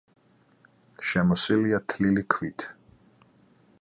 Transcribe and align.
შემოსილია 1.09 1.81
თლილი 1.93 2.25
ქვით. 2.35 2.67